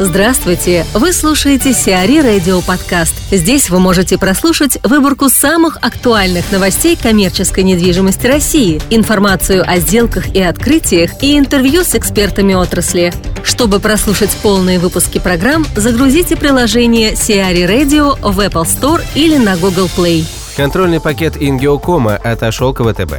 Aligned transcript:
Здравствуйте! 0.00 0.84
Вы 0.92 1.12
слушаете 1.12 1.72
Сиари 1.72 2.18
Радио 2.18 2.60
Подкаст. 2.62 3.14
Здесь 3.30 3.70
вы 3.70 3.78
можете 3.78 4.18
прослушать 4.18 4.76
выборку 4.82 5.28
самых 5.28 5.76
актуальных 5.82 6.50
новостей 6.50 6.96
коммерческой 7.00 7.62
недвижимости 7.62 8.26
России, 8.26 8.82
информацию 8.90 9.62
о 9.64 9.78
сделках 9.78 10.34
и 10.34 10.42
открытиях 10.42 11.22
и 11.22 11.38
интервью 11.38 11.84
с 11.84 11.94
экспертами 11.94 12.54
отрасли. 12.54 13.12
Чтобы 13.44 13.78
прослушать 13.78 14.36
полные 14.42 14.80
выпуски 14.80 15.20
программ, 15.20 15.64
загрузите 15.76 16.34
приложение 16.34 17.14
Сиари 17.14 17.62
Radio 17.62 18.18
в 18.20 18.40
Apple 18.40 18.64
Store 18.64 19.00
или 19.14 19.36
на 19.36 19.56
Google 19.56 19.88
Play. 19.96 20.26
Контрольный 20.56 21.00
пакет 21.00 21.36
Ингеокома 21.38 22.16
отошел 22.16 22.74
к 22.74 22.82
ВТБ. 22.82 23.14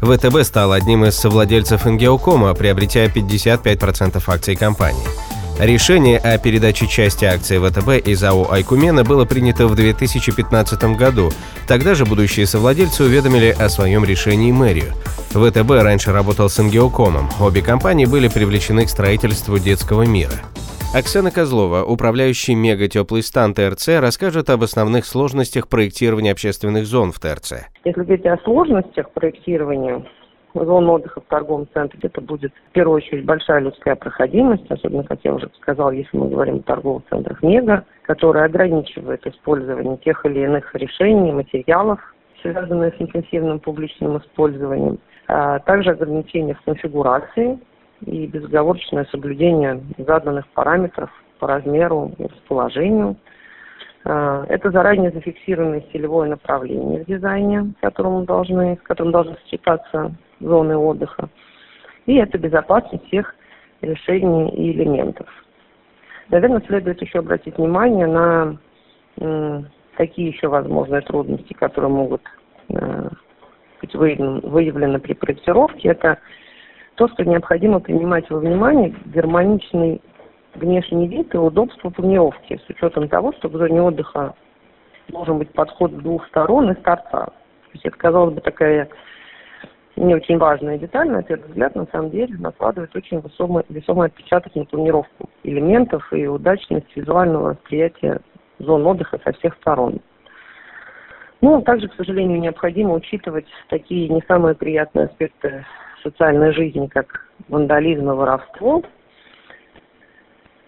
ВТБ 0.00 0.44
стал 0.44 0.72
одним 0.72 1.04
из 1.04 1.14
совладельцев 1.14 1.86
Ингеокома, 1.86 2.54
приобретя 2.54 3.04
55% 3.04 4.22
акций 4.26 4.56
компании. 4.56 5.25
Решение 5.58 6.18
о 6.18 6.36
передаче 6.36 6.86
части 6.86 7.24
акций 7.24 7.58
ВТБ 7.58 8.06
из 8.06 8.22
АО 8.22 8.52
«Айкумена» 8.52 9.04
было 9.04 9.24
принято 9.24 9.66
в 9.66 9.74
2015 9.74 10.96
году. 10.98 11.30
Тогда 11.66 11.94
же 11.94 12.04
будущие 12.04 12.44
совладельцы 12.46 13.04
уведомили 13.04 13.56
о 13.58 13.70
своем 13.70 14.04
решении 14.04 14.52
мэрию. 14.52 14.92
ВТБ 15.30 15.70
раньше 15.82 16.12
работал 16.12 16.50
с 16.50 16.60
Ингеокомом. 16.60 17.30
Обе 17.40 17.62
компании 17.62 18.04
были 18.04 18.28
привлечены 18.28 18.84
к 18.84 18.90
строительству 18.90 19.58
детского 19.58 20.02
мира. 20.02 20.34
Оксана 20.94 21.30
Козлова, 21.30 21.84
управляющий 21.84 22.54
мега 22.54 22.86
теплый 22.86 23.22
стан 23.22 23.54
ТРЦ, 23.54 23.88
расскажет 24.00 24.50
об 24.50 24.62
основных 24.62 25.06
сложностях 25.06 25.68
проектирования 25.68 26.32
общественных 26.32 26.84
зон 26.84 27.12
в 27.12 27.18
ТРЦ. 27.18 27.64
Если 27.82 28.02
говорить 28.02 28.26
о 28.26 28.36
сложностях 28.44 29.10
проектирования, 29.12 30.04
зон 30.64 30.88
отдыха 30.88 31.20
в 31.20 31.24
торговом 31.24 31.68
центре, 31.72 32.00
это 32.02 32.20
будет 32.20 32.52
в 32.70 32.72
первую 32.72 32.96
очередь 32.96 33.24
большая 33.24 33.60
людская 33.60 33.96
проходимость, 33.96 34.70
особенно, 34.70 35.04
как 35.04 35.20
я 35.24 35.34
уже 35.34 35.50
сказала, 35.60 35.90
если 35.90 36.16
мы 36.16 36.28
говорим 36.28 36.56
о 36.56 36.62
торговых 36.62 37.04
центрах 37.10 37.42
Мега, 37.42 37.84
которые 38.02 38.44
ограничивают 38.44 39.26
использование 39.26 39.96
тех 39.98 40.24
или 40.24 40.40
иных 40.40 40.74
решений, 40.74 41.32
материалов, 41.32 42.00
связанных 42.42 42.94
с 42.94 43.00
интенсивным 43.00 43.60
публичным 43.60 44.18
использованием, 44.18 44.98
а 45.28 45.58
также 45.60 45.90
ограничения 45.90 46.54
в 46.54 46.62
конфигурации 46.62 47.58
и 48.04 48.26
безоговорочное 48.26 49.06
соблюдение 49.10 49.80
заданных 49.98 50.46
параметров 50.48 51.10
по 51.38 51.46
размеру 51.48 52.12
и 52.18 52.24
расположению. 52.24 53.16
А, 54.04 54.44
это 54.48 54.70
заранее 54.70 55.10
зафиксированное 55.10 55.80
стилевое 55.88 56.28
направление 56.28 57.02
в 57.02 57.06
дизайне, 57.06 57.72
с 57.78 57.80
которым 57.80 58.24
должны, 58.24 58.78
с 58.80 58.86
которым 58.86 59.12
должны 59.12 59.36
сочетаться 59.44 60.12
зоны 60.40 60.76
отдыха. 60.76 61.28
И 62.06 62.14
это 62.16 62.38
безопасность 62.38 63.06
всех 63.06 63.34
решений 63.82 64.50
и 64.50 64.72
элементов. 64.72 65.28
Наверное, 66.30 66.62
следует 66.66 67.00
еще 67.00 67.20
обратить 67.20 67.56
внимание 67.56 68.06
на 68.06 68.58
такие 69.96 70.28
еще 70.28 70.48
возможные 70.48 71.00
трудности, 71.02 71.52
которые 71.54 71.90
могут 71.90 72.22
э, 72.68 73.08
быть 73.80 73.94
выявлены, 73.94 74.40
выявлены 74.40 74.98
при 75.00 75.14
проектировке. 75.14 75.88
Это 75.88 76.18
то, 76.96 77.08
что 77.08 77.24
необходимо 77.24 77.80
принимать 77.80 78.28
во 78.30 78.38
внимание 78.38 78.94
гармоничный 79.06 80.00
внешний 80.54 81.08
вид 81.08 81.34
и 81.34 81.38
удобство 81.38 81.90
планировки, 81.90 82.60
с 82.66 82.70
учетом 82.70 83.08
того, 83.08 83.32
что 83.32 83.48
в 83.48 83.52
зоне 83.52 83.82
отдыха 83.82 84.34
должен 85.08 85.38
быть 85.38 85.52
подход 85.52 85.92
с 85.92 85.96
двух 85.96 86.26
сторон 86.28 86.70
и 86.70 86.74
с 86.74 86.82
торца. 86.82 87.26
То 87.26 87.72
есть 87.72 87.86
это, 87.86 87.96
казалось 87.96 88.34
бы, 88.34 88.40
такая 88.40 88.88
не 89.96 90.14
очень 90.14 90.38
важная 90.38 90.78
деталь, 90.78 91.08
на 91.10 91.22
первый 91.22 91.48
взгляд, 91.48 91.74
на 91.74 91.86
самом 91.86 92.10
деле, 92.10 92.36
накладывает 92.38 92.94
очень 92.94 93.20
весомый, 93.20 93.64
весомый 93.68 94.08
отпечаток 94.08 94.54
на 94.54 94.64
планировку 94.64 95.30
элементов 95.42 96.06
и 96.12 96.26
удачность 96.26 96.94
визуального 96.94 97.50
восприятия 97.50 98.20
зон 98.58 98.86
отдыха 98.86 99.18
со 99.24 99.32
всех 99.32 99.54
сторон. 99.56 100.00
Ну, 101.40 101.62
также, 101.62 101.88
к 101.88 101.94
сожалению, 101.94 102.40
необходимо 102.40 102.94
учитывать 102.94 103.46
такие 103.68 104.08
не 104.08 104.22
самые 104.26 104.54
приятные 104.54 105.06
аспекты 105.06 105.64
социальной 106.02 106.52
жизни, 106.52 106.86
как 106.86 107.26
вандализм 107.48 108.10
и 108.10 108.14
воровство. 108.14 108.82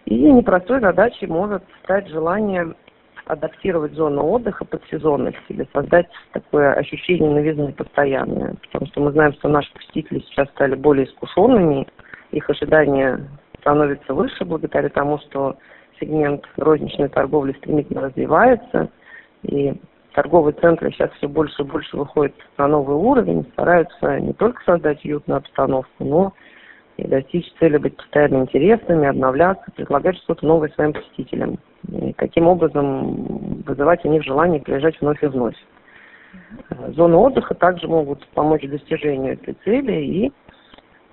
И 0.04 0.14
непростой 0.14 0.80
задачей 0.80 1.26
может 1.26 1.62
стать 1.84 2.08
желание 2.08 2.74
адаптировать 3.28 3.92
зону 3.92 4.26
отдыха 4.26 4.64
под 4.64 4.82
сезонность 4.90 5.38
или 5.48 5.68
создать 5.72 6.06
такое 6.32 6.72
ощущение 6.72 7.30
новизны 7.30 7.72
постоянное. 7.72 8.56
Потому 8.62 8.86
что 8.86 9.00
мы 9.02 9.12
знаем, 9.12 9.32
что 9.34 9.48
наши 9.48 9.72
посетители 9.72 10.20
сейчас 10.20 10.48
стали 10.50 10.74
более 10.74 11.06
искушенными, 11.06 11.86
их 12.30 12.48
ожидания 12.50 13.20
становятся 13.60 14.14
выше 14.14 14.44
благодаря 14.44 14.88
тому, 14.88 15.18
что 15.18 15.56
сегмент 16.00 16.44
розничной 16.56 17.08
торговли 17.08 17.52
стремительно 17.58 18.02
развивается, 18.02 18.88
и 19.42 19.74
торговые 20.14 20.54
центры 20.54 20.90
сейчас 20.90 21.10
все 21.12 21.28
больше 21.28 21.62
и 21.62 21.66
больше 21.66 21.96
выходят 21.96 22.34
на 22.56 22.66
новый 22.66 22.96
уровень, 22.96 23.46
стараются 23.52 24.18
не 24.20 24.32
только 24.32 24.62
создать 24.64 25.04
уютную 25.04 25.38
обстановку, 25.38 26.04
но 26.04 26.32
и 26.96 27.06
достичь 27.06 27.52
цели 27.60 27.76
быть 27.76 27.96
постоянно 27.96 28.42
интересными, 28.42 29.06
обновляться, 29.06 29.70
предлагать 29.76 30.16
что-то 30.18 30.44
новое 30.46 30.68
своим 30.70 30.92
посетителям. 30.92 31.58
И 31.88 32.12
таким 32.14 32.46
образом 32.46 33.62
вызывать 33.62 34.04
у 34.04 34.08
них 34.08 34.22
желание 34.24 34.60
приезжать 34.60 35.00
вновь 35.00 35.22
и 35.22 35.26
вновь. 35.26 35.56
Зоны 36.88 37.16
отдыха 37.16 37.54
также 37.54 37.88
могут 37.88 38.26
помочь 38.28 38.62
достижению 38.62 39.34
этой 39.34 39.54
цели 39.64 39.92
и 39.92 40.32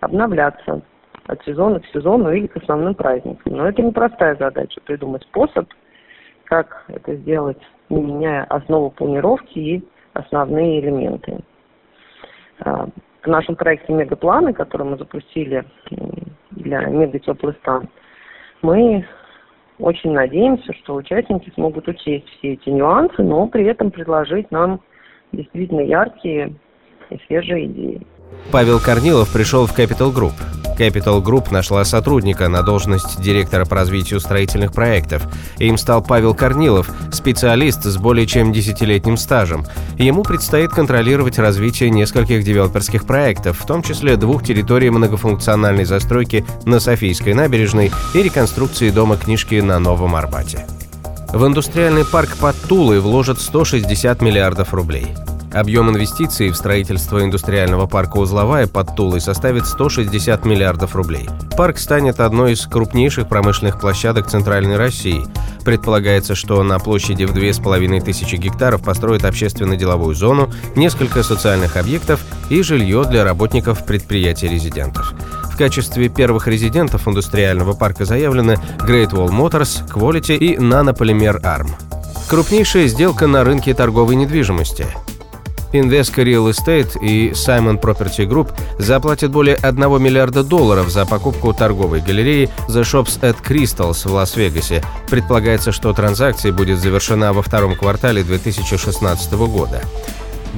обновляться 0.01 0.81
от 1.27 1.43
сезона 1.43 1.79
к 1.79 1.85
сезону 1.87 2.31
или 2.31 2.47
к 2.47 2.57
основным 2.57 2.93
праздникам. 2.93 3.55
Но 3.55 3.67
это 3.67 3.81
непростая 3.81 4.35
задача 4.35 4.81
придумать 4.81 5.23
способ, 5.23 5.67
как 6.43 6.85
это 6.87 7.15
сделать, 7.15 7.61
не 7.89 8.01
меняя 8.01 8.43
основу 8.43 8.91
планировки 8.91 9.57
и 9.57 9.83
основные 10.13 10.81
элементы. 10.81 11.39
А, 12.59 12.87
в 13.23 13.27
нашем 13.27 13.55
проекте 13.55 13.91
«Мегапланы», 13.91 14.53
который 14.53 14.85
мы 14.85 14.97
запустили 14.97 15.65
для 16.51 16.81
мега 16.85 17.17
теплый 17.19 17.53
стан, 17.55 17.89
мы 18.61 19.05
очень 19.79 20.11
надеемся, 20.11 20.73
что 20.73 20.95
участники 20.95 21.51
смогут 21.53 21.87
учесть 21.87 22.27
все 22.37 22.53
эти 22.53 22.69
нюансы, 22.69 23.21
но 23.21 23.47
при 23.47 23.65
этом 23.65 23.91
предложить 23.91 24.49
нам 24.51 24.81
действительно 25.31 25.81
яркие 25.81 26.55
и 27.09 27.17
свежие 27.27 27.65
идеи. 27.65 28.01
Павел 28.51 28.79
Корнилов 28.79 29.29
пришел 29.29 29.65
в 29.65 29.77
Capital 29.77 30.13
Group. 30.13 30.33
Capital 30.77 31.23
Group 31.23 31.51
нашла 31.51 31.85
сотрудника 31.85 32.49
на 32.49 32.61
должность 32.61 33.21
директора 33.21 33.65
по 33.65 33.75
развитию 33.75 34.19
строительных 34.19 34.73
проектов. 34.73 35.23
Им 35.57 35.77
стал 35.77 36.03
Павел 36.03 36.33
Корнилов, 36.33 36.89
специалист 37.11 37.83
с 37.83 37.97
более 37.97 38.27
чем 38.27 38.51
десятилетним 38.51 39.17
стажем. 39.17 39.65
Ему 39.97 40.23
предстоит 40.23 40.71
контролировать 40.71 41.39
развитие 41.39 41.89
нескольких 41.89 42.43
девелоперских 42.43 43.05
проектов, 43.05 43.59
в 43.59 43.65
том 43.65 43.81
числе 43.81 44.17
двух 44.17 44.43
территорий 44.43 44.89
многофункциональной 44.89 45.85
застройки 45.85 46.45
на 46.65 46.79
Софийской 46.79 47.33
набережной 47.33 47.91
и 48.13 48.21
реконструкции 48.21 48.89
дома 48.89 49.17
книжки 49.17 49.55
на 49.55 49.79
Новом 49.79 50.15
Арбате. 50.15 50.65
В 51.29 51.45
индустриальный 51.45 52.05
парк 52.05 52.37
под 52.37 52.55
Тулой 52.61 52.99
вложат 52.99 53.41
160 53.41 54.21
миллиардов 54.21 54.73
рублей. 54.73 55.07
Объем 55.55 55.89
инвестиций 55.89 56.49
в 56.49 56.57
строительство 56.57 57.23
индустриального 57.23 57.87
парка 57.87 58.17
Узловая 58.17 58.67
под 58.67 58.93
Тулой 58.97 59.21
составит 59.21 59.65
160 59.65 60.43
миллиардов 60.43 60.97
рублей. 60.97 61.29
Парк 61.55 61.77
станет 61.77 62.19
одной 62.19 62.51
из 62.51 62.67
крупнейших 62.67 63.29
промышленных 63.29 63.79
площадок 63.79 64.27
Центральной 64.27 64.75
России. 64.75 65.25
Предполагается, 65.63 66.35
что 66.35 66.61
на 66.61 66.77
площади 66.77 67.23
в 67.23 67.33
2500 67.33 68.33
гектаров 68.37 68.83
построят 68.83 69.23
общественно-деловую 69.23 70.13
зону, 70.13 70.51
несколько 70.75 71.23
социальных 71.23 71.77
объектов 71.77 72.19
и 72.49 72.61
жилье 72.61 73.05
для 73.05 73.23
работников 73.23 73.85
предприятий-резидентов. 73.85 75.13
В 75.45 75.57
качестве 75.57 76.09
первых 76.09 76.49
резидентов 76.49 77.07
индустриального 77.07 77.71
парка 77.71 78.03
заявлены 78.03 78.59
Great 78.79 79.11
Wall 79.11 79.29
Motors, 79.29 79.89
Quality 79.89 80.35
и 80.35 80.57
Nanopolymer 80.57 81.41
Arm. 81.43 81.69
Крупнейшая 82.27 82.87
сделка 82.87 83.27
на 83.27 83.45
рынке 83.45 83.73
торговой 83.73 84.17
недвижимости. 84.17 84.85
Invesco 85.79 86.23
Real 86.23 86.49
Estate 86.49 86.99
и 87.01 87.31
Simon 87.31 87.79
Property 87.79 88.27
Group 88.27 88.49
заплатят 88.79 89.31
более 89.31 89.55
1 89.55 90.01
миллиарда 90.01 90.43
долларов 90.43 90.89
за 90.89 91.05
покупку 91.05 91.53
торговой 91.53 92.01
галереи 92.01 92.49
The 92.67 92.81
Shops 92.81 93.19
at 93.21 93.37
Crystals 93.43 94.07
в 94.07 94.13
Лас-Вегасе. 94.13 94.83
Предполагается, 95.09 95.71
что 95.71 95.93
транзакция 95.93 96.51
будет 96.51 96.79
завершена 96.79 97.33
во 97.33 97.41
втором 97.41 97.75
квартале 97.75 98.23
2016 98.23 99.33
года. 99.33 99.81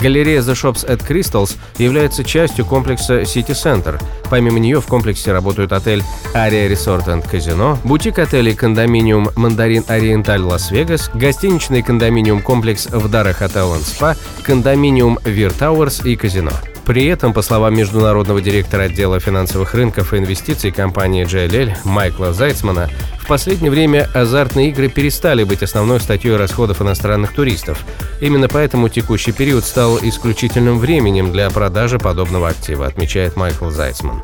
Галерея 0.01 0.41
The 0.41 0.53
Shops 0.53 0.87
at 0.87 1.07
Crystals 1.07 1.57
является 1.77 2.23
частью 2.23 2.65
комплекса 2.65 3.21
City 3.21 3.51
Center. 3.51 4.01
Помимо 4.29 4.59
нее 4.59 4.81
в 4.81 4.85
комплексе 4.87 5.31
работают 5.31 5.71
отель 5.71 6.03
Aria 6.33 6.69
Resort 6.69 7.05
and 7.05 7.29
Casino, 7.29 7.77
бутик-отель 7.83 8.49
и 8.49 8.53
кондоминиум 8.53 9.29
Mandarin 9.35 9.83
Oriental 9.87 10.41
Лас-Вегас, 10.41 11.09
гостиничный 11.13 11.81
кондоминиум-комплекс 11.81 12.87
Vdara 12.87 13.29
Hotel 13.29 13.75
and 13.75 13.83
Spa, 13.83 14.17
кондоминиум 14.43 15.19
Вир 15.23 15.51
Towers 15.51 16.07
и 16.07 16.15
казино. 16.15 16.51
При 16.85 17.05
этом, 17.07 17.33
по 17.33 17.41
словам 17.41 17.75
международного 17.75 18.41
директора 18.41 18.83
отдела 18.83 19.19
финансовых 19.19 19.73
рынков 19.73 20.13
и 20.13 20.19
инвестиций 20.19 20.71
компании 20.71 21.25
JLL 21.25 21.75
Майкла 21.83 22.31
Зайцмана, 22.31 22.89
В 23.27 23.29
последнее 23.29 23.69
время 23.69 24.09
азартные 24.13 24.69
игры 24.69 24.87
перестали 24.87 25.43
быть 25.43 25.61
основной 25.61 25.99
статьей 25.99 26.37
расходов 26.37 26.81
иностранных 26.81 27.33
туристов. 27.33 27.83
Именно 28.21 28.47
поэтому 28.47 28.87
текущий 28.87 29.33
период 29.33 29.65
стал 29.65 29.99
исключительным 30.01 30.79
временем 30.79 31.33
для 31.33 31.49
продажи 31.49 31.99
подобного 31.99 32.47
актива, 32.47 32.85
отмечает 32.85 33.35
Майкл 33.35 33.69
Зайцман. 33.69 34.23